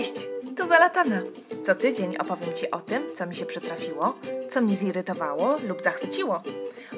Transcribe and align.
Cześć, 0.00 0.26
tu 0.56 0.66
Zalatana. 0.66 1.22
Co 1.62 1.74
tydzień 1.74 2.16
opowiem 2.16 2.54
Ci 2.54 2.70
o 2.70 2.80
tym, 2.80 3.02
co 3.14 3.26
mi 3.26 3.36
się 3.36 3.46
przytrafiło, 3.46 4.18
co 4.50 4.60
mnie 4.60 4.76
zirytowało 4.76 5.56
lub 5.68 5.82
zachwyciło. 5.82 6.42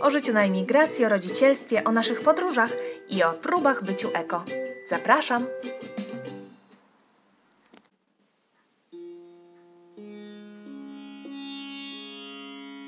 O 0.01 0.11
życiu 0.11 0.33
na 0.33 0.45
emigracji, 0.45 1.05
o 1.05 1.09
rodzicielstwie, 1.09 1.85
o 1.85 1.93
naszych 1.93 2.21
podróżach 2.21 2.71
i 3.09 3.23
o 3.23 3.33
próbach 3.33 3.85
byciu 3.85 4.11
eko. 4.15 4.45
Zapraszam! 4.89 5.47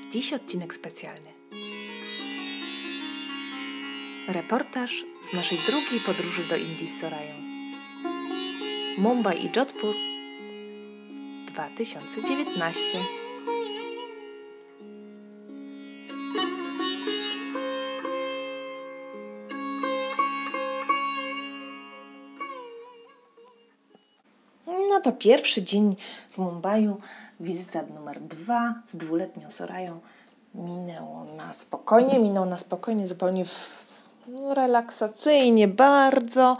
Dziś 0.09 0.33
odcinek 0.33 0.73
specjalny. 0.73 1.29
Reportaż 4.27 5.05
z 5.31 5.33
naszej 5.33 5.57
drugiej 5.57 5.99
podróży 6.05 6.43
do 6.49 6.55
Indii 6.55 6.87
z 6.87 7.01
Sorają. 7.01 7.54
Mumbai 8.97 9.45
i 9.45 9.49
Jodhpur 9.51 9.95
2019 11.47 12.99
No 24.89 25.01
to 25.01 25.11
pierwszy 25.11 25.63
dzień 25.63 25.95
w 26.31 26.37
Mumbai, 26.37 26.89
wizyta 27.39 27.81
numer 27.81 28.21
dwa 28.21 28.73
z 28.85 28.97
dwuletnią 28.97 29.51
Sorają. 29.51 29.99
Minęło 30.53 31.23
na 31.23 31.53
spokojnie, 31.53 32.19
minęło 32.19 32.45
na 32.45 32.57
spokojnie, 32.57 33.07
zupełnie 33.07 33.45
w, 33.45 33.85
no, 34.27 34.53
relaksacyjnie 34.53 35.67
bardzo. 35.67 36.57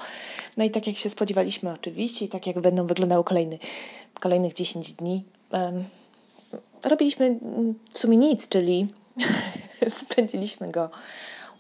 No 0.58 0.64
i 0.64 0.70
tak 0.70 0.88
jak 0.88 0.98
się 0.98 1.10
spodziewaliśmy 1.10 1.72
oczywiście 1.72 2.26
i 2.26 2.30
tak 2.30 2.48
jak 2.48 2.60
będą 2.60 2.88
wyglądały 2.88 3.24
kolejny, 3.24 3.60
kolejnych 4.20 4.54
10 4.54 4.94
dni, 4.94 5.24
um, 5.52 5.84
robiliśmy 6.84 7.40
w 7.94 8.00
sumie 8.00 8.18
nic, 8.18 8.50
czyli 8.50 8.88
spędziliśmy 9.90 10.72
go 10.72 10.90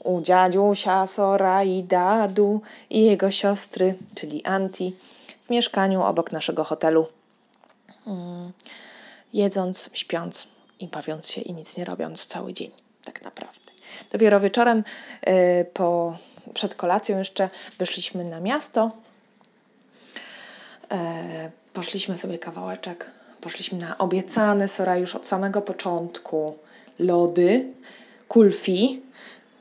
u 0.04 0.22
dziadusia, 0.22 1.08
Sora 1.08 1.64
i 1.64 1.84
Dadu 1.84 2.62
i 2.90 3.06
jego 3.06 3.32
siostry, 3.32 3.96
czyli 4.16 4.46
Anti, 4.46 4.96
w 5.42 5.50
mieszkaniu 5.50 6.02
obok 6.02 6.32
naszego 6.32 6.64
hotelu. 6.64 7.08
Um, 8.06 8.52
jedząc, 9.34 9.90
śpiąc 9.94 10.48
i 10.80 10.88
bawiąc 10.88 11.30
się 11.30 11.42
i 11.42 11.54
nic 11.54 11.78
nie 11.78 11.86
robiąc 11.86 12.26
cały 12.26 12.54
dzień, 12.54 12.72
tak 13.06 13.22
naprawdę. 13.22 13.72
Dopiero 14.12 14.40
wieczorem 14.40 14.84
y, 15.28 15.66
po 15.74 16.18
przed 16.54 16.76
kolacją 16.76 17.18
jeszcze 17.18 17.50
wyszliśmy 17.78 18.24
na 18.24 18.40
miasto. 18.40 18.92
E, 20.92 21.52
poszliśmy 21.74 22.18
sobie 22.18 22.40
kawałeczek, 22.40 23.12
poszliśmy 23.42 23.78
na 23.78 23.98
obiecane 23.98 24.68
Sora 24.68 24.98
już 24.98 25.16
od 25.16 25.28
samego 25.28 25.62
początku 25.62 26.58
lody, 27.00 27.74
kulfi. 28.28 29.02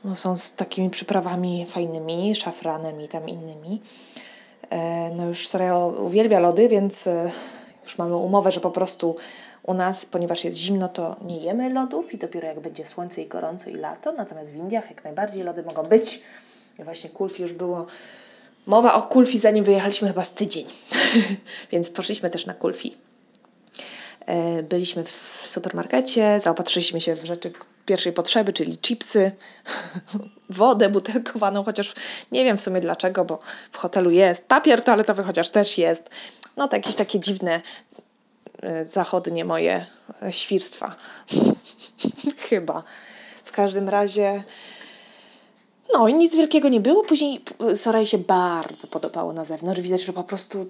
No, 0.03 0.15
są 0.15 0.37
z 0.37 0.55
takimi 0.55 0.89
przyprawami 0.89 1.65
fajnymi, 1.65 2.35
szafranem 2.35 3.01
i 3.01 3.07
tam 3.07 3.29
innymi. 3.29 3.81
E, 4.69 5.09
no 5.15 5.25
już 5.25 5.47
Sora 5.47 5.77
uwielbia 5.85 6.39
lody, 6.39 6.67
więc 6.67 7.07
e, 7.07 7.31
już 7.83 7.97
mamy 7.97 8.15
umowę, 8.15 8.51
że 8.51 8.59
po 8.59 8.71
prostu 8.71 9.15
u 9.63 9.73
nas, 9.73 10.05
ponieważ 10.05 10.43
jest 10.43 10.57
zimno, 10.57 10.89
to 10.89 11.15
nie 11.21 11.37
jemy 11.37 11.69
lodów 11.69 12.13
i 12.13 12.17
dopiero 12.17 12.47
jak 12.47 12.59
będzie 12.59 12.85
słońce 12.85 13.21
i 13.21 13.27
gorąco 13.27 13.69
i 13.69 13.75
lato. 13.75 14.11
Natomiast 14.11 14.51
w 14.51 14.55
Indiach 14.55 14.89
jak 14.89 15.03
najbardziej 15.03 15.43
lody 15.43 15.63
mogą 15.63 15.83
być 15.83 16.21
właśnie 16.83 17.09
kulfi 17.09 17.41
już 17.41 17.53
było 17.53 17.85
mowa 18.65 18.93
o 18.93 19.01
kulfi, 19.01 19.39
zanim 19.39 19.63
wyjechaliśmy 19.63 20.07
chyba 20.07 20.23
z 20.23 20.33
tydzień. 20.33 20.65
Więc 21.71 21.89
poszliśmy 21.89 22.29
też 22.29 22.45
na 22.45 22.53
kulfi. 22.53 22.97
E, 24.25 24.63
byliśmy 24.63 25.03
w 25.03 25.43
supermarkecie, 25.45 26.39
zaopatrzyliśmy 26.43 27.01
się 27.01 27.15
w 27.15 27.25
rzeczy 27.25 27.51
pierwszej 27.85 28.13
potrzeby, 28.13 28.53
czyli 28.53 28.77
chipsy, 28.77 29.31
wodę 30.49 30.89
butelkowaną, 30.89 31.63
chociaż 31.63 31.93
nie 32.31 32.43
wiem 32.43 32.57
w 32.57 32.61
sumie 32.61 32.81
dlaczego, 32.81 33.25
bo 33.25 33.39
w 33.71 33.77
hotelu 33.77 34.11
jest, 34.11 34.47
papier 34.47 34.83
toaletowy 34.83 35.23
chociaż 35.23 35.49
też 35.49 35.77
jest. 35.77 36.09
No 36.57 36.67
to 36.67 36.75
jakieś 36.75 36.95
takie 36.95 37.19
dziwne 37.19 37.61
e, 38.61 38.85
zachodnie 38.85 39.45
moje 39.45 39.85
e, 40.23 40.31
świrstwa. 40.31 40.95
Chyba. 42.49 42.83
W 43.45 43.51
każdym 43.51 43.89
razie 43.89 44.43
no 45.93 46.07
i 46.07 46.13
nic 46.13 46.35
wielkiego 46.35 46.69
nie 46.69 46.79
było. 46.79 47.03
Później 47.03 47.41
Soraya 47.75 48.05
się 48.05 48.17
bardzo 48.17 48.87
podobało 48.87 49.33
na 49.33 49.45
zewnątrz. 49.45 49.81
Widać, 49.81 50.03
że 50.03 50.13
po 50.13 50.23
prostu 50.23 50.65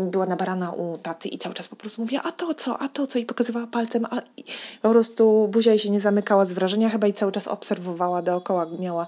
była 0.00 0.26
nabarana 0.26 0.72
u 0.72 0.98
taty 0.98 1.28
i 1.28 1.38
cały 1.38 1.54
czas 1.54 1.68
po 1.68 1.76
prostu 1.76 2.02
mówiła, 2.02 2.22
a 2.22 2.32
to 2.32 2.54
co, 2.54 2.78
a 2.78 2.88
to 2.88 3.06
co 3.06 3.18
i 3.18 3.24
pokazywała 3.24 3.66
palcem, 3.66 4.06
a 4.10 4.20
i 4.36 4.44
po 4.82 4.90
prostu 4.90 5.48
buzia 5.48 5.70
jej 5.70 5.78
się 5.78 5.90
nie 5.90 6.00
zamykała 6.00 6.44
z 6.44 6.52
wrażenia 6.52 6.90
chyba 6.90 7.06
i 7.06 7.12
cały 7.12 7.32
czas 7.32 7.48
obserwowała 7.48 8.22
dookoła, 8.22 8.66
miała 8.78 9.06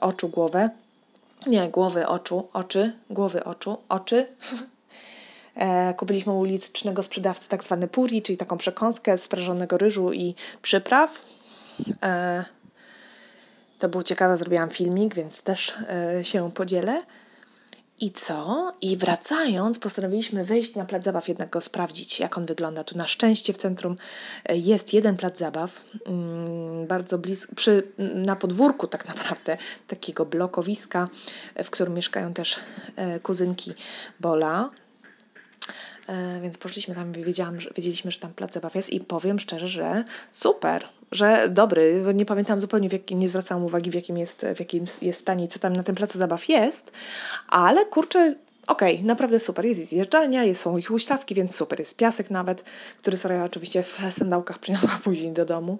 oczu, 0.00 0.28
głowę. 0.28 0.70
Nie, 1.46 1.68
głowy, 1.68 2.06
oczu, 2.06 2.48
oczy, 2.52 2.92
głowy, 3.10 3.44
oczu, 3.44 3.76
oczy. 3.88 4.26
E, 5.56 5.94
kupiliśmy 5.94 6.32
u 6.32 6.38
ulicznego 6.38 7.02
sprzedawcy 7.02 7.48
tak 7.48 7.64
zwany 7.64 7.88
puri, 7.88 8.22
czyli 8.22 8.36
taką 8.36 8.56
przekąskę 8.56 9.18
z 9.18 9.28
prażonego 9.28 9.78
ryżu 9.78 10.12
i 10.12 10.34
przypraw. 10.62 11.22
E, 12.02 12.44
to 13.78 13.88
było 13.88 14.02
ciekawe, 14.02 14.36
zrobiłam 14.36 14.70
filmik, 14.70 15.14
więc 15.14 15.42
też 15.42 15.74
y, 16.20 16.24
się 16.24 16.52
podzielę. 16.52 17.02
I 18.00 18.10
co? 18.10 18.72
I 18.80 18.96
wracając, 18.96 19.78
postanowiliśmy 19.78 20.44
wejść 20.44 20.74
na 20.74 20.84
plac 20.84 21.04
zabaw, 21.04 21.28
jednak 21.28 21.50
go 21.50 21.60
sprawdzić, 21.60 22.20
jak 22.20 22.38
on 22.38 22.46
wygląda. 22.46 22.84
Tu 22.84 22.98
na 22.98 23.06
szczęście 23.06 23.52
w 23.52 23.56
centrum 23.56 23.96
e, 24.44 24.56
jest 24.56 24.94
jeden 24.94 25.16
plac 25.16 25.38
zabaw, 25.38 25.84
mm, 26.06 26.86
bardzo 26.86 27.18
blisko, 27.18 27.54
przy, 27.54 27.82
na 27.98 28.36
podwórku 28.36 28.86
tak 28.86 29.08
naprawdę, 29.08 29.56
takiego 29.86 30.26
blokowiska, 30.26 31.08
w 31.64 31.70
którym 31.70 31.94
mieszkają 31.94 32.34
też 32.34 32.56
e, 32.96 33.20
kuzynki 33.20 33.74
Bola. 34.20 34.70
E, 36.08 36.40
więc 36.40 36.58
poszliśmy 36.58 36.94
tam 36.94 37.12
i 37.12 37.24
wiedziałam, 37.24 37.58
wiedzieliśmy, 37.76 38.10
że 38.10 38.18
tam 38.18 38.32
plac 38.32 38.52
zabaw 38.52 38.74
jest 38.74 38.90
i 38.90 39.00
powiem 39.00 39.38
szczerze, 39.38 39.68
że 39.68 40.04
super, 40.32 40.84
że 41.12 41.48
dobry. 41.48 42.04
Nie 42.14 42.26
pamiętam 42.26 42.60
zupełnie, 42.60 42.88
w 42.88 42.92
jakim, 42.92 43.18
nie 43.18 43.28
zwracałam 43.28 43.64
uwagi, 43.64 43.90
w 43.90 43.94
jakim 43.94 44.18
jest, 44.18 44.46
w 44.56 44.60
jakim 44.60 44.84
jest 45.02 45.20
stanie 45.20 45.48
co 45.48 45.58
tam 45.58 45.72
na 45.72 45.82
tym 45.82 45.94
placu 45.94 46.18
zabaw 46.18 46.48
jest, 46.48 46.92
ale 47.48 47.84
kurczę, 47.84 48.34
okej, 48.66 48.94
okay, 48.94 49.06
naprawdę 49.06 49.40
super. 49.40 49.66
Jest 49.66 49.84
zjeżdżalnia, 49.84 50.44
jest, 50.44 50.60
są 50.60 50.76
ich 50.76 50.88
huśtawki, 50.88 51.34
więc 51.34 51.56
super. 51.56 51.78
Jest 51.78 51.96
piasek 51.96 52.30
nawet, 52.30 52.64
który 52.98 53.16
Soraya 53.16 53.44
oczywiście 53.44 53.82
w 53.82 54.00
sandałkach 54.10 54.58
przyniosła 54.58 54.98
później 55.04 55.32
do 55.32 55.44
domu, 55.44 55.78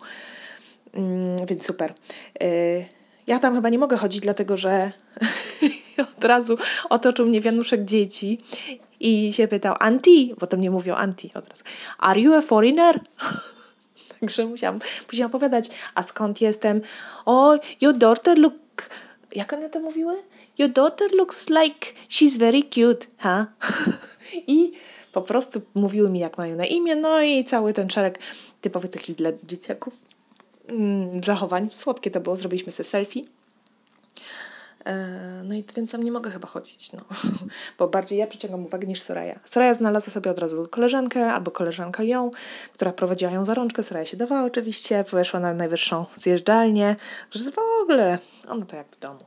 mm, 0.92 1.46
więc 1.46 1.66
super. 1.66 1.94
Y, 2.42 2.84
ja 3.26 3.38
tam 3.38 3.54
chyba 3.54 3.68
nie 3.68 3.78
mogę 3.78 3.96
chodzić, 3.96 4.20
dlatego 4.20 4.56
że 4.56 4.92
od 6.18 6.24
razu 6.24 6.58
otoczył 6.90 7.26
mnie 7.26 7.40
wianuszek 7.40 7.84
dzieci 7.84 8.38
i 9.00 9.32
się 9.32 9.48
pytał, 9.48 9.74
Anti, 9.80 10.34
bo 10.40 10.46
to 10.46 10.56
mnie 10.56 10.70
mówią 10.70 10.94
Anti 10.94 11.30
od 11.34 11.48
razu, 11.48 11.64
are 11.98 12.20
you 12.20 12.34
a 12.34 12.42
foreigner? 12.42 13.00
Także 14.20 14.46
musiałam 14.46 14.78
później 15.06 15.26
opowiadać, 15.26 15.70
a 15.94 16.02
skąd 16.02 16.40
jestem? 16.40 16.80
O, 17.24 17.50
oh, 17.50 17.58
your 17.80 17.94
daughter 17.94 18.38
look... 18.38 18.54
Jak 19.34 19.52
one 19.52 19.70
to 19.70 19.80
mówiły? 19.80 20.22
Your 20.58 20.70
daughter 20.70 21.14
looks 21.14 21.48
like 21.48 21.86
she's 22.08 22.38
very 22.38 22.62
cute, 22.62 23.06
ha? 23.18 23.46
Huh? 23.60 23.94
I 24.46 24.72
po 25.12 25.22
prostu 25.22 25.62
mówiły 25.74 26.10
mi, 26.10 26.18
jak 26.18 26.38
mają 26.38 26.56
na 26.56 26.64
imię, 26.64 26.96
no 26.96 27.22
i 27.22 27.44
cały 27.44 27.72
ten 27.72 27.90
szereg 27.90 28.18
typowych 28.60 28.90
takich 28.90 29.16
dla 29.16 29.30
dzieciaków 29.44 29.94
mm, 30.68 31.24
zachowań. 31.24 31.68
Słodkie 31.72 32.10
to 32.10 32.20
było, 32.20 32.36
zrobiliśmy 32.36 32.72
sobie 32.72 32.88
selfie. 32.88 33.22
E, 34.86 35.42
no 35.44 35.54
i 35.54 35.64
więc 35.76 35.92
tam 35.92 36.02
nie 36.02 36.12
mogę 36.12 36.30
chyba 36.30 36.48
chodzić, 36.48 36.92
no. 36.92 37.00
bo 37.78 37.88
bardziej 37.88 38.18
ja 38.18 38.26
przyciągam 38.26 38.66
uwagę 38.66 38.86
niż 38.86 39.00
Soraya. 39.00 39.34
Soraya 39.44 39.74
znalazła 39.74 40.12
sobie 40.12 40.30
od 40.30 40.38
razu 40.38 40.68
koleżankę, 40.68 41.32
albo 41.32 41.50
koleżanka 41.50 42.02
ją, 42.02 42.30
która 42.72 42.92
prowadziła 42.92 43.30
ją 43.30 43.44
za 43.44 43.54
rączkę. 43.54 43.82
Soraya 43.82 44.06
się 44.06 44.16
dawała 44.16 44.44
oczywiście, 44.44 45.04
weszła 45.12 45.40
na 45.40 45.54
najwyższą 45.54 46.06
zjeżdżalnię, 46.16 46.96
że 47.30 47.50
w 47.50 47.58
ogóle, 47.82 48.18
ona 48.48 48.66
to 48.66 48.76
jak 48.76 48.86
w 48.90 48.98
domu. 48.98 49.24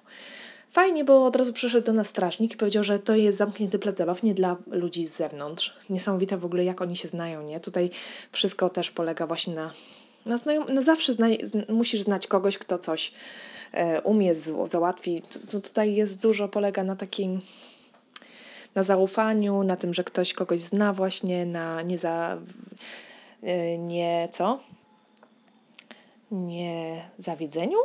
Fajnie, 0.72 1.04
bo 1.04 1.26
od 1.26 1.36
razu 1.36 1.54
przyszedł 1.54 1.86
do 1.86 1.94
nas 1.94 2.08
strażnik 2.08 2.54
i 2.54 2.58
powiedział, 2.58 2.84
że 2.84 3.00
to 3.00 3.16
jest 3.16 3.38
zamknięty 3.38 3.80
plac 3.80 3.98
zabaw, 3.98 4.24
nie 4.24 4.34
dla 4.34 4.58
ludzi 4.68 5.08
z 5.08 5.18
zewnątrz. 5.18 5.78
Niesamowite 5.90 6.38
w 6.38 6.46
ogóle, 6.46 6.64
jak 6.64 6.82
oni 6.82 6.96
się 6.96 7.08
znają, 7.08 7.44
nie? 7.44 7.60
Tutaj 7.60 7.90
wszystko 8.32 8.70
też 8.70 8.92
polega 8.92 9.28
właśnie 9.28 9.56
na 9.56 9.72
no, 10.26 10.38
znajom, 10.38 10.66
no 10.74 10.82
zawsze 10.82 11.14
znaj, 11.14 11.38
musisz 11.70 12.02
znać 12.02 12.28
kogoś, 12.28 12.58
kto 12.58 12.80
coś 12.80 13.12
e, 13.72 14.02
umie, 14.02 14.36
z, 14.36 14.72
załatwi. 14.72 15.22
To 15.52 15.62
tutaj 15.62 15.96
jest 15.96 16.22
dużo, 16.22 16.48
polega 16.48 16.84
na 16.84 16.96
takim 16.96 17.42
na 18.76 18.84
zaufaniu, 18.84 19.64
na 19.64 19.76
tym, 19.76 19.94
że 19.94 20.04
ktoś 20.04 20.34
kogoś 20.34 20.60
zna 20.60 20.94
właśnie, 20.94 21.46
na 21.46 21.82
nie 21.82 21.98
za 21.98 22.38
e, 23.44 23.78
nie 23.78 24.30
co? 24.32 24.60
Nie 26.32 27.06
zawiedzeniu? 27.18 27.78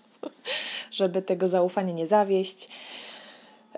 Żeby 0.90 1.22
tego 1.22 1.48
zaufania 1.48 1.92
nie 1.92 2.06
zawieść. 2.06 2.68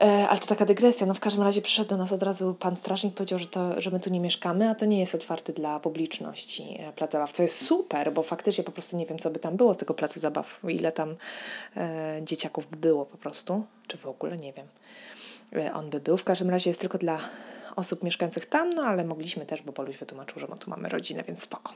E, 0.00 0.28
ale 0.28 0.40
to 0.40 0.46
taka 0.46 0.64
dygresja. 0.64 1.06
No 1.06 1.14
w 1.14 1.20
każdym 1.20 1.42
razie 1.42 1.62
przyszedł 1.62 1.88
do 1.88 1.96
nas 1.96 2.12
od 2.12 2.22
razu 2.22 2.54
pan 2.54 2.76
strażnik, 2.76 3.14
powiedział, 3.14 3.38
że, 3.38 3.46
to, 3.46 3.80
że 3.80 3.90
my 3.90 4.00
tu 4.00 4.10
nie 4.10 4.20
mieszkamy, 4.20 4.70
a 4.70 4.74
to 4.74 4.86
nie 4.86 5.00
jest 5.00 5.14
otwarty 5.14 5.52
dla 5.52 5.80
publiczności 5.80 6.76
e, 6.80 6.92
plac 6.92 7.12
zabaw. 7.12 7.32
To 7.32 7.42
jest 7.42 7.66
super, 7.66 8.12
bo 8.12 8.22
faktycznie 8.22 8.64
po 8.64 8.72
prostu 8.72 8.96
nie 8.96 9.06
wiem, 9.06 9.18
co 9.18 9.30
by 9.30 9.38
tam 9.38 9.56
było 9.56 9.74
z 9.74 9.76
tego 9.76 9.94
placu 9.94 10.20
zabaw, 10.20 10.60
ile 10.68 10.92
tam 10.92 11.16
e, 11.76 12.20
dzieciaków 12.24 12.66
by 12.66 12.76
było 12.76 13.06
po 13.06 13.18
prostu, 13.18 13.64
czy 13.86 13.96
w 13.96 14.06
ogóle, 14.06 14.36
nie 14.36 14.52
wiem. 14.52 14.66
E, 15.56 15.74
on 15.74 15.90
by 15.90 16.00
był. 16.00 16.16
W 16.16 16.24
każdym 16.24 16.50
razie 16.50 16.70
jest 16.70 16.80
tylko 16.80 16.98
dla 16.98 17.18
osób 17.76 18.02
mieszkających 18.02 18.46
tam, 18.46 18.70
no 18.70 18.82
ale 18.82 19.04
mogliśmy 19.04 19.46
też, 19.46 19.62
bo 19.62 19.72
Poluś 19.72 19.96
wytłumaczył, 19.96 20.40
że 20.40 20.46
my 20.46 20.58
tu 20.58 20.70
mamy 20.70 20.88
rodzinę, 20.88 21.22
więc 21.22 21.42
spoko. 21.42 21.72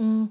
Mm. 0.00 0.28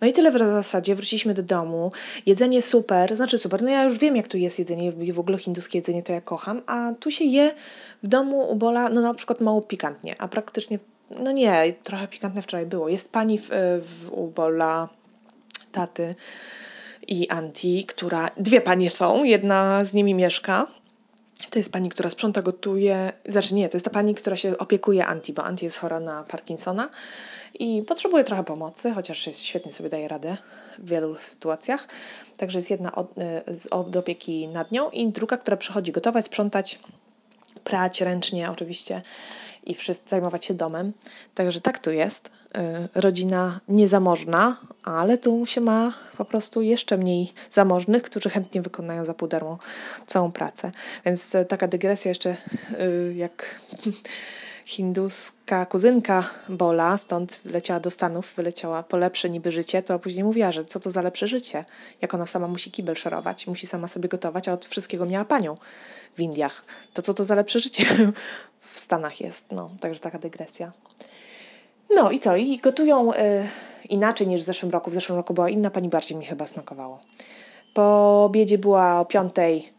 No 0.00 0.06
i 0.06 0.12
tyle 0.12 0.30
w 0.30 0.38
zasadzie. 0.38 0.94
Wróciliśmy 0.94 1.34
do 1.34 1.42
domu. 1.42 1.92
Jedzenie 2.26 2.62
super, 2.62 3.16
znaczy 3.16 3.38
super. 3.38 3.62
No 3.62 3.70
ja 3.70 3.84
już 3.84 3.98
wiem, 3.98 4.16
jak 4.16 4.28
tu 4.28 4.36
jest 4.36 4.58
jedzenie, 4.58 4.92
w 4.92 5.20
ogóle 5.20 5.38
hinduskie 5.38 5.78
jedzenie 5.78 6.02
to 6.02 6.12
ja 6.12 6.20
kocham, 6.20 6.62
a 6.66 6.92
tu 7.00 7.10
się 7.10 7.24
je 7.24 7.54
w 8.02 8.06
domu 8.06 8.50
u 8.50 8.56
Bola, 8.56 8.88
no 8.88 9.00
na 9.00 9.14
przykład 9.14 9.40
mało 9.40 9.62
pikantnie, 9.62 10.14
a 10.18 10.28
praktycznie, 10.28 10.78
no 11.20 11.32
nie, 11.32 11.74
trochę 11.82 12.08
pikantne 12.08 12.42
wczoraj 12.42 12.66
było. 12.66 12.88
Jest 12.88 13.12
pani 13.12 13.38
w, 13.38 13.50
w 13.82 14.10
taty 15.72 16.14
i 17.08 17.28
Anti, 17.28 17.84
która, 17.84 18.30
dwie 18.36 18.60
panie 18.60 18.90
są, 18.90 19.24
jedna 19.24 19.84
z 19.84 19.94
nimi 19.94 20.14
mieszka, 20.14 20.66
to 21.50 21.58
jest 21.58 21.72
pani, 21.72 21.88
która 21.88 22.10
sprząta, 22.10 22.42
gotuje. 22.42 23.12
Znaczy 23.28 23.54
nie, 23.54 23.68
to 23.68 23.76
jest 23.76 23.84
ta 23.84 23.90
pani, 23.90 24.14
która 24.14 24.36
się 24.36 24.58
opiekuje 24.58 25.06
Anti, 25.06 25.32
bo 25.32 25.44
Anti 25.44 25.64
jest 25.64 25.78
chora 25.78 26.00
na 26.00 26.24
Parkinsona 26.24 26.88
i 27.54 27.82
potrzebuje 27.82 28.24
trochę 28.24 28.44
pomocy, 28.44 28.90
chociaż 28.90 29.26
jest 29.26 29.42
świetnie 29.42 29.72
sobie 29.72 29.88
daje 29.88 30.08
radę 30.08 30.36
w 30.78 30.88
wielu 30.88 31.16
sytuacjach. 31.16 31.88
Także 32.36 32.58
jest 32.58 32.70
jedna 32.70 32.94
od, 32.94 33.18
y, 33.48 33.54
z 33.54 33.66
od 33.66 33.96
opieki 33.96 34.48
nad 34.48 34.72
nią 34.72 34.90
i 34.90 35.08
druga, 35.08 35.36
która 35.36 35.56
przychodzi 35.56 35.92
gotować, 35.92 36.24
sprzątać, 36.24 36.78
prać 37.64 38.00
ręcznie 38.00 38.50
oczywiście 38.50 39.02
i 39.66 39.74
wszyscy 39.74 40.08
zajmować 40.08 40.44
się 40.44 40.54
domem. 40.54 40.92
Także 41.34 41.60
tak 41.60 41.78
tu 41.78 41.90
jest. 41.92 42.28
Y, 42.28 42.30
rodzina 42.94 43.60
niezamożna, 43.68 44.56
ale 44.84 45.18
tu 45.18 45.46
się 45.46 45.60
ma 45.60 45.92
po 46.18 46.24
prostu 46.24 46.62
jeszcze 46.62 46.96
mniej 46.96 47.32
zamożnych, 47.50 48.02
którzy 48.02 48.30
chętnie 48.30 48.62
wykonają 48.62 49.04
za 49.04 49.14
pół 49.14 49.28
darmo 49.28 49.58
całą 50.06 50.32
pracę. 50.32 50.70
Więc 51.04 51.34
y, 51.34 51.44
taka 51.44 51.68
dygresja 51.68 52.08
jeszcze 52.08 52.36
jak 53.14 53.60
hinduska 54.68 55.66
kuzynka 55.66 56.24
Bola, 56.48 56.96
stąd 56.96 57.40
leciała 57.44 57.80
do 57.80 57.90
Stanów, 57.90 58.34
wyleciała 58.36 58.82
po 58.82 58.96
lepsze 58.96 59.30
niby 59.30 59.52
życie, 59.52 59.82
to 59.82 59.98
później 59.98 60.24
mówiła, 60.24 60.52
że 60.52 60.64
co 60.64 60.80
to 60.80 60.90
za 60.90 61.02
lepsze 61.02 61.28
życie, 61.28 61.64
jak 62.00 62.14
ona 62.14 62.26
sama 62.26 62.48
musi 62.48 62.70
kibel 62.70 62.96
szorować, 62.96 63.46
musi 63.46 63.66
sama 63.66 63.88
sobie 63.88 64.08
gotować, 64.08 64.48
a 64.48 64.52
od 64.52 64.66
wszystkiego 64.66 65.06
miała 65.06 65.24
panią 65.24 65.54
w 66.16 66.20
Indiach. 66.20 66.64
To 66.92 67.02
co 67.02 67.14
to 67.14 67.24
za 67.24 67.34
lepsze 67.34 67.60
życie 67.60 67.84
w 68.72 68.78
Stanach 68.78 69.20
jest, 69.20 69.52
no, 69.52 69.70
także 69.80 70.00
taka 70.00 70.18
dygresja. 70.18 70.72
No 71.94 72.10
i 72.10 72.18
co? 72.18 72.36
I 72.36 72.58
gotują 72.58 73.12
y, 73.12 73.16
inaczej 73.88 74.26
niż 74.26 74.40
w 74.40 74.44
zeszłym 74.44 74.72
roku. 74.72 74.90
W 74.90 74.94
zeszłym 74.94 75.16
roku 75.16 75.34
była 75.34 75.50
inna, 75.50 75.70
pani 75.70 75.88
bardziej 75.88 76.18
mi 76.18 76.26
chyba 76.26 76.46
smakowało. 76.46 77.00
Po 77.74 78.24
obiedzie 78.24 78.58
była 78.58 79.00
o 79.00 79.04
piątej 79.04 79.72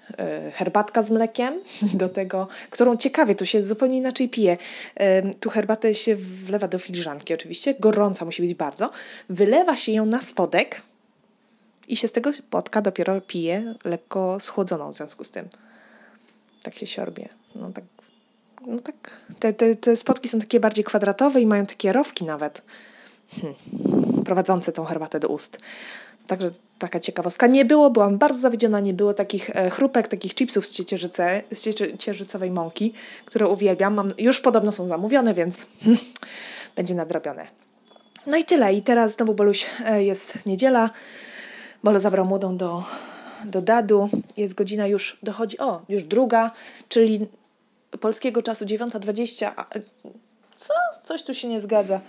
y, 0.47 0.51
herbatka 0.51 1.03
z 1.03 1.11
mlekiem, 1.11 1.59
do 1.93 2.09
tego, 2.09 2.47
którą 2.69 2.97
ciekawie 2.97 3.35
tu 3.35 3.45
się 3.45 3.63
zupełnie 3.63 3.97
inaczej 3.97 4.29
pije. 4.29 4.57
Tu 5.39 5.49
herbatę 5.49 5.95
się 5.95 6.15
wlewa 6.15 6.67
do 6.67 6.79
filiżanki 6.79 7.33
oczywiście, 7.33 7.75
gorąca 7.79 8.25
musi 8.25 8.41
być 8.41 8.53
bardzo. 8.53 8.91
Wylewa 9.29 9.77
się 9.77 9.91
ją 9.91 10.05
na 10.05 10.21
spodek 10.21 10.81
i 11.87 11.95
się 11.95 12.07
z 12.07 12.11
tego 12.11 12.33
spotka 12.33 12.81
dopiero 12.81 13.21
pije 13.21 13.75
lekko 13.83 14.39
schłodzoną 14.39 14.91
w 14.91 14.95
związku 14.95 15.23
z 15.23 15.31
tym. 15.31 15.49
Tak 16.63 16.75
się 16.75 16.87
siorbie. 16.87 17.29
No 17.55 17.71
tak 17.71 17.83
no 18.67 18.79
tak, 18.79 19.21
te, 19.39 19.53
te, 19.53 19.75
te 19.75 19.95
spotki 19.95 20.29
są 20.29 20.39
takie 20.39 20.59
bardziej 20.59 20.83
kwadratowe 20.83 21.41
i 21.41 21.45
mają 21.45 21.65
takie 21.65 21.93
rowki 21.93 22.25
nawet, 22.25 22.61
hmm, 23.41 23.55
prowadzące 24.29 24.71
tą 24.71 24.85
herbatę 24.85 25.19
do 25.19 25.27
ust. 25.27 25.57
Także 26.27 26.49
taka 26.79 26.99
ciekawostka. 26.99 27.47
Nie 27.47 27.65
było, 27.65 27.89
byłam 27.89 28.17
bardzo 28.17 28.39
zawiedziona, 28.39 28.79
nie 28.79 28.93
było 28.93 29.13
takich 29.13 29.49
e, 29.49 29.69
chrupek, 29.69 30.07
takich 30.07 30.35
chipsów 30.35 30.67
z, 30.67 30.71
ciecierzyce, 30.71 31.43
z 31.51 31.75
ciecierzycowej 31.75 32.51
mąki, 32.51 32.93
które 33.25 33.47
uwielbiam. 33.47 33.93
Mam, 33.93 34.11
już 34.17 34.41
podobno 34.41 34.71
są 34.71 34.87
zamówione, 34.87 35.33
więc 35.33 35.65
będzie 36.77 36.95
nadrobione. 36.95 37.47
No 38.27 38.37
i 38.37 38.45
tyle. 38.45 38.73
I 38.73 38.81
teraz 38.81 39.11
znowu 39.11 39.33
Boluś 39.33 39.65
e, 39.85 40.03
jest 40.03 40.45
niedziela. 40.45 40.89
Bolo 41.83 41.99
zabrał 41.99 42.25
młodą 42.25 42.57
do, 42.57 42.83
do 43.45 43.61
dadu. 43.61 44.09
Jest 44.37 44.53
godzina 44.53 44.87
już, 44.87 45.19
dochodzi, 45.23 45.57
o, 45.57 45.81
już 45.89 46.03
druga, 46.03 46.51
czyli 46.89 47.27
polskiego 47.99 48.41
czasu 48.41 48.65
9.20. 48.65 49.51
E, 49.75 49.81
co? 50.55 50.73
Coś 51.03 51.23
tu 51.23 51.33
się 51.33 51.47
nie 51.47 51.61
zgadza. 51.61 52.01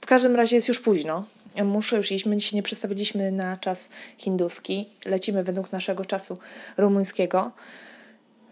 W 0.00 0.06
każdym 0.06 0.36
razie 0.36 0.56
jest 0.56 0.68
już 0.68 0.80
późno. 0.80 1.24
Muszę 1.64 1.96
już 1.96 2.12
iść. 2.12 2.26
My 2.26 2.40
się 2.40 2.56
nie 2.56 2.62
przestawiliśmy 2.62 3.32
na 3.32 3.56
czas 3.56 3.90
hinduski. 4.18 4.88
Lecimy 5.04 5.44
według 5.44 5.72
naszego 5.72 6.04
czasu 6.04 6.38
rumuńskiego. 6.76 7.52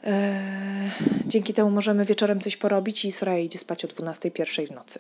Eee, 0.05 0.91
dzięki 1.27 1.55
temu 1.55 1.71
możemy 1.71 2.05
wieczorem 2.05 2.41
coś 2.41 2.57
porobić 2.57 3.05
i 3.05 3.13
Soraya 3.13 3.45
idzie 3.45 3.59
spać 3.59 3.85
o 3.85 3.89
21 3.89 4.67
w 4.67 4.71
nocy. 4.71 4.99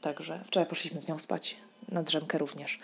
Także 0.00 0.40
wczoraj 0.44 0.68
poszliśmy 0.68 1.00
z 1.00 1.08
nią 1.08 1.18
spać, 1.18 1.56
na 1.88 2.02
drzemkę 2.02 2.38
również. 2.38 2.78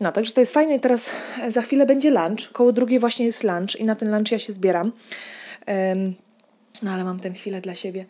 No, 0.00 0.12
także 0.12 0.32
to 0.32 0.40
jest 0.40 0.52
fajne 0.52 0.76
i 0.76 0.80
teraz 0.80 1.10
za 1.48 1.62
chwilę 1.62 1.86
będzie 1.86 2.10
lunch. 2.10 2.52
Koło 2.52 2.72
drugiej 2.72 2.98
właśnie 2.98 3.26
jest 3.26 3.44
lunch 3.44 3.76
i 3.76 3.84
na 3.84 3.96
ten 3.96 4.10
lunch 4.14 4.32
ja 4.32 4.38
się 4.38 4.52
zbieram. 4.52 4.92
Eee, 5.66 6.14
no 6.82 6.90
ale 6.90 7.04
mam 7.04 7.20
tę 7.20 7.32
chwilę 7.32 7.60
dla 7.60 7.74
siebie 7.74 8.06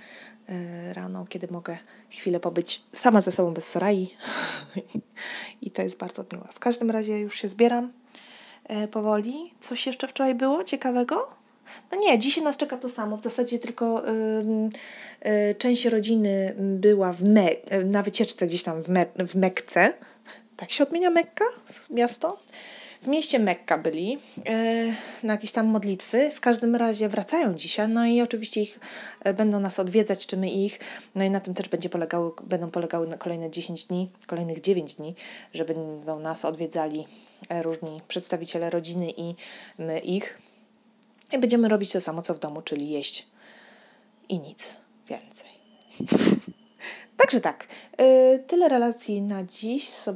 e, 0.49 0.95
rano, 0.95 1.27
kiedy 1.29 1.49
mogę 1.51 1.79
chwilę 2.11 2.41
pobyć 2.41 2.83
sama 2.93 3.21
ze 3.21 3.33
sobą 3.33 3.55
bez 3.55 3.69
Sarai. 3.69 4.11
I 5.63 5.71
to 5.71 5.83
jest 5.83 5.99
bardzo 5.99 6.25
miłe. 6.33 6.49
W 6.55 6.59
każdym 6.59 6.91
razie 6.91 7.19
już 7.19 7.41
się 7.41 7.49
zbieram 7.49 7.93
e, 8.65 8.89
powoli. 8.89 9.55
Coś 9.61 9.87
jeszcze 9.87 10.09
wczoraj 10.09 10.35
było 10.35 10.65
ciekawego? 10.65 11.29
No 11.93 11.99
nie, 11.99 12.19
dzisiaj 12.19 12.45
nas 12.45 12.57
czeka 12.57 12.77
to 12.77 12.89
samo. 12.89 13.17
W 13.17 13.23
zasadzie 13.23 13.59
tylko 13.59 14.09
y, 14.09 15.55
część 15.59 15.85
rodziny 15.85 16.55
była 16.59 17.13
w 17.13 17.23
Me 17.23 17.49
na 17.85 18.03
wycieczce 18.03 18.47
gdzieś 18.47 18.63
tam 18.63 18.83
w, 18.83 18.89
Me 18.89 19.07
w 19.19 19.35
Mekce. 19.35 19.93
Tak 20.57 20.71
się 20.71 20.85
odmienia 20.85 21.11
Mekka? 21.11 21.45
Miasto? 21.91 22.39
W 23.03 23.07
mieście 23.07 23.39
Mekka 23.39 23.79
byli 23.79 24.19
e, 24.47 24.85
na 25.23 25.33
jakieś 25.33 25.53
tam 25.53 25.67
modlitwy. 25.67 26.31
W 26.31 26.41
każdym 26.41 26.77
razie 26.77 27.09
wracają 27.09 27.55
dzisiaj, 27.55 27.89
no 27.89 28.07
i 28.07 28.21
oczywiście 28.23 28.61
ich 28.61 28.81
e, 29.25 29.35
będą 29.35 29.61
nas 29.61 29.79
odwiedzać, 29.79 30.27
czy 30.27 30.37
my 30.37 30.51
ich. 30.51 30.81
No 31.15 31.25
i 31.25 31.31
na 31.31 31.41
tym 31.41 31.55
też 31.55 31.69
będzie 31.69 31.89
polegały, 31.89 32.31
będą 32.43 32.71
polegały 32.71 33.07
na 33.07 33.17
kolejne 33.17 33.51
10 33.51 33.87
dni, 33.87 34.11
kolejnych 34.27 34.61
9 34.61 34.95
dni, 34.95 35.15
że 35.55 35.65
będą 35.65 36.19
nas 36.19 36.45
odwiedzali 36.45 37.07
e, 37.49 37.63
różni 37.63 38.01
przedstawiciele 38.09 38.71
rodziny 38.71 39.11
i 39.17 39.35
my 39.79 39.99
ich. 39.99 40.39
I 41.33 41.39
będziemy 41.39 41.69
robić 41.69 41.93
to 41.93 42.01
samo 42.01 42.23
co 42.23 42.35
w 42.35 42.39
domu, 42.39 42.63
czyli 42.63 42.91
jeść 42.91 43.27
i 44.29 44.39
nic 44.39 44.77
więcej. 45.09 45.51
Także 47.17 47.41
tak, 47.41 47.67
tyle 48.47 48.69
relacji 48.69 49.23
na 49.23 49.45
dziś, 49.45 49.89
z 49.89 50.11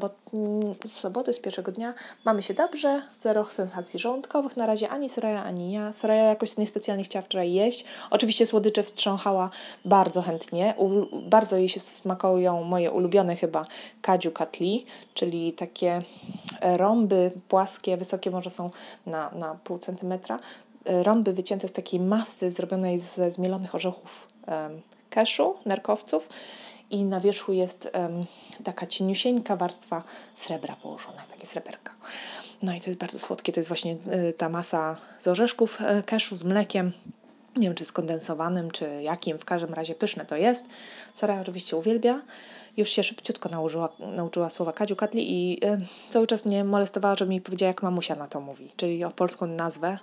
soboty, 0.87 1.33
z 1.33 1.41
pierwszego 1.41 1.73
dnia. 1.73 1.95
Mamy 2.25 2.43
się 2.43 2.55
dobrze, 2.55 3.03
zero 3.19 3.45
sensacji 3.45 3.99
żołądkowych 3.99 4.57
na 4.57 4.67
razie, 4.67 4.89
ani 4.89 5.09
Soraya, 5.09 5.43
ani 5.45 5.73
ja. 5.73 5.93
Soraya 5.93 6.29
jakoś 6.29 6.57
niespecjalnie 6.57 7.05
chciała 7.05 7.23
wczoraj 7.23 7.53
jeść. 7.53 7.85
Oczywiście 8.11 8.47
słodycze 8.47 8.83
wstrząchała 8.83 9.51
bardzo 9.85 10.23
chętnie. 10.23 10.75
U, 10.79 11.07
bardzo 11.29 11.57
jej 11.57 11.69
się 11.69 11.81
smakują 11.81 12.65
moje 12.65 12.91
ulubione 12.91 13.37
chyba 13.37 13.67
kadziu 14.03 14.31
katli, 14.31 14.87
czyli 15.15 15.53
takie 15.53 16.03
rąby 16.61 17.31
płaskie, 17.49 17.97
wysokie 17.97 18.31
może 18.31 18.51
są 18.51 18.71
na, 19.07 19.31
na 19.31 19.55
pół 19.65 19.79
centymetra. 19.79 20.39
E, 20.85 21.03
rąby 21.03 21.33
wycięte 21.33 21.69
z 21.69 21.73
takiej 21.73 22.01
masy 22.01 22.51
zrobionej 22.51 22.99
ze 22.99 23.31
zmielonych 23.31 23.75
orzechów 23.75 24.27
keszu, 25.11 25.55
nerkowców 25.67 26.29
i 26.92 27.04
na 27.04 27.20
wierzchu 27.20 27.52
jest 27.52 27.90
um, 27.94 28.26
taka 28.64 28.87
cieniusieńka 28.87 29.56
warstwa 29.56 30.02
srebra 30.34 30.76
położona, 30.76 31.22
takie 31.30 31.46
sreberka. 31.46 31.92
No 32.62 32.75
i 32.75 32.80
to 32.80 32.90
jest 32.90 33.00
bardzo 33.00 33.18
słodkie, 33.18 33.52
to 33.52 33.61
jest 33.61 33.68
właśnie 33.68 33.92
y, 33.92 34.32
ta 34.32 34.49
masa 34.49 34.96
z 35.20 35.28
orzeszków 35.28 35.80
y, 35.80 36.02
keszu 36.02 36.37
z 36.37 36.44
mlekiem. 36.44 36.92
Nie 37.56 37.68
wiem, 37.68 37.75
czy 37.75 37.84
skondensowanym, 37.84 38.70
czy 38.70 39.02
jakim, 39.02 39.38
w 39.38 39.44
każdym 39.44 39.75
razie 39.75 39.94
pyszne 39.94 40.26
to 40.26 40.37
jest. 40.37 40.66
Sara 41.14 41.40
oczywiście 41.40 41.76
uwielbia. 41.76 42.22
Już 42.76 42.88
się 42.88 43.04
szybciutko 43.04 43.49
nauczyła, 43.49 43.88
nauczyła 43.99 44.50
słowa 44.50 44.72
kadziu 44.72 44.96
katli 44.96 45.32
i 45.32 45.66
y, 45.66 45.78
cały 46.08 46.26
czas 46.26 46.44
mnie 46.44 46.64
molestowała, 46.64 47.16
że 47.16 47.26
mi 47.26 47.40
powiedziała, 47.40 47.68
jak 47.68 47.82
mamusia 47.82 48.14
na 48.14 48.28
to 48.28 48.40
mówi, 48.40 48.70
czyli 48.76 49.04
o 49.04 49.11
polską 49.11 49.46
nazwę. 49.46 49.99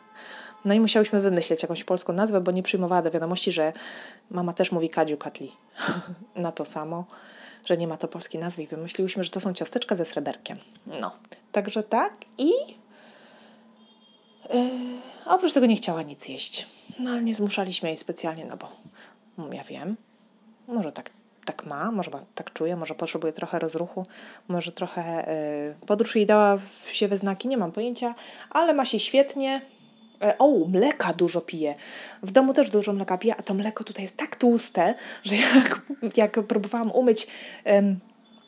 No 0.65 0.73
i 0.73 0.79
musiałyśmy 0.79 1.21
wymyśleć 1.21 1.61
jakąś 1.61 1.83
polską 1.83 2.13
nazwę, 2.13 2.41
bo 2.41 2.51
nie 2.51 2.63
przyjmowała 2.63 3.01
do 3.01 3.11
wiadomości, 3.11 3.51
że 3.51 3.73
mama 4.31 4.53
też 4.53 4.71
mówi 4.71 4.89
kadziu 4.89 5.17
katli 5.17 5.51
na 6.35 6.51
to 6.51 6.65
samo, 6.65 7.05
że 7.65 7.77
nie 7.77 7.87
ma 7.87 7.97
to 7.97 8.07
polskiej 8.07 8.41
nazwy 8.41 8.63
i 8.63 8.67
wymyśliłyśmy, 8.67 9.23
że 9.23 9.29
to 9.29 9.39
są 9.39 9.53
ciasteczka 9.53 9.95
ze 9.95 10.05
sreberkiem. 10.05 10.57
No, 10.87 11.11
także 11.51 11.83
tak 11.83 12.13
i 12.37 12.51
Yy, 14.53 15.01
oprócz 15.25 15.53
tego 15.53 15.65
nie 15.65 15.75
chciała 15.75 16.01
nic 16.01 16.29
jeść. 16.29 16.67
No 16.99 17.11
ale 17.11 17.21
nie 17.21 17.35
zmuszaliśmy 17.35 17.89
jej 17.89 17.97
specjalnie, 17.97 18.45
no 18.45 18.57
bo 18.57 18.67
mm, 19.39 19.53
ja 19.53 19.63
wiem, 19.63 19.95
może 20.67 20.91
tak, 20.91 21.09
tak 21.45 21.65
ma, 21.65 21.91
może 21.91 22.11
tak 22.35 22.53
czuje, 22.53 22.75
może 22.75 22.95
potrzebuje 22.95 23.33
trochę 23.33 23.59
rozruchu, 23.59 24.05
może 24.47 24.71
trochę 24.71 25.25
yy, 25.79 25.87
podróż 25.87 26.15
jej 26.15 26.25
dała 26.25 26.57
się 26.91 27.07
we 27.07 27.17
znaki, 27.17 27.47
nie 27.47 27.57
mam 27.57 27.71
pojęcia, 27.71 28.15
ale 28.49 28.73
ma 28.73 28.85
się 28.85 28.99
świetnie. 28.99 29.61
E, 30.21 30.37
o, 30.37 30.67
mleka 30.67 31.13
dużo 31.13 31.41
pije. 31.41 31.73
W 32.23 32.31
domu 32.31 32.53
też 32.53 32.69
dużo 32.69 32.93
mleka 32.93 33.17
pije, 33.17 33.35
a 33.35 33.43
to 33.43 33.53
mleko 33.53 33.83
tutaj 33.83 34.03
jest 34.03 34.17
tak 34.17 34.35
tłuste, 34.35 34.95
że 35.23 35.35
jak, 35.35 35.81
jak 36.17 36.31
próbowałam 36.31 36.91
umyć 36.91 37.27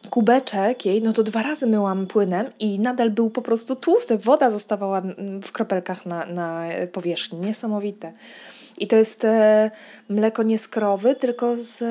kubeczek 0.10 0.86
jej, 0.86 1.01
no 1.01 1.13
to 1.13 1.24
dwa 1.24 1.44
razy 1.44 1.68
myłam 1.68 2.08
płynem 2.08 2.51
i 2.60 2.80
nadal 2.80 3.10
był 3.10 3.30
po 3.30 3.42
prostu 3.42 3.75
tłusty. 3.75 4.18
Woda 4.18 4.51
zostawała 4.51 5.01
w 5.44 5.51
kropelkach 5.51 6.06
na, 6.06 6.25
na 6.25 6.63
powierzchni. 6.92 7.40
Niesamowite. 7.40 8.13
I 8.78 8.88
to 8.88 8.96
jest 8.96 9.25
e, 9.25 9.72
mleko 10.10 10.44
nie 10.44 10.58
z 10.58 10.68
krowy, 10.68 11.16
tylko 11.16 11.58
z 11.58 11.84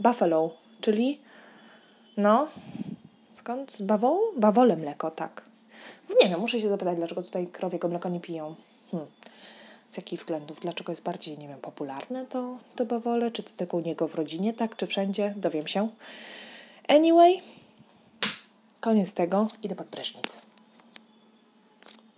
buffalo, 0.00 0.50
czyli 0.80 1.20
no, 2.16 2.48
skąd? 3.30 3.72
Z 3.72 3.82
bawołu? 3.82 4.20
Bawole 4.36 4.76
mleko, 4.76 5.10
tak. 5.10 5.42
Nie 6.22 6.28
wiem, 6.28 6.40
muszę 6.40 6.60
się 6.60 6.68
zapytać, 6.68 6.96
dlaczego 6.96 7.22
tutaj 7.22 7.46
krowiego 7.46 7.88
mleka 7.88 8.08
nie 8.08 8.20
piją. 8.20 8.54
Hmm. 8.90 9.06
Z 9.90 9.96
jakich 9.96 10.20
względów? 10.20 10.60
Dlaczego 10.60 10.92
jest 10.92 11.02
bardziej, 11.02 11.38
nie 11.38 11.48
wiem, 11.48 11.60
popularne 11.60 12.26
to, 12.26 12.58
to 12.76 12.86
bawole? 12.86 13.30
Czy 13.30 13.42
to 13.42 13.50
tylko 13.56 13.76
u 13.76 13.80
niego 13.80 14.08
w 14.08 14.14
rodzinie, 14.14 14.52
tak? 14.54 14.76
Czy 14.76 14.86
wszędzie? 14.86 15.34
Dowiem 15.36 15.68
się. 15.68 15.88
Anyway, 16.88 17.40
koniec 18.80 19.14
tego. 19.14 19.48
Idę 19.62 19.74
pod 19.74 19.86
prysznic. 19.86 20.42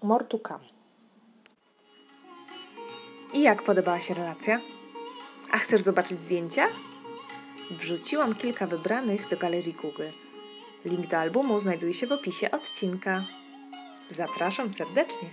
More 0.02 0.24
to. 0.24 0.38
I 3.32 3.42
jak 3.42 3.62
podobała 3.62 4.00
się 4.00 4.14
relacja? 4.14 4.60
A 5.50 5.58
chcesz 5.58 5.82
zobaczyć 5.82 6.18
zdjęcia? 6.18 6.66
Wrzuciłam 7.70 8.34
kilka 8.34 8.66
wybranych 8.66 9.28
do 9.28 9.36
galerii 9.36 9.72
Google. 9.72 10.08
Link 10.84 11.06
do 11.06 11.18
albumu 11.18 11.60
znajduje 11.60 11.94
się 11.94 12.06
w 12.06 12.12
opisie 12.12 12.50
odcinka. 12.50 13.24
Zapraszam 14.10 14.70
serdecznie. 14.70 15.28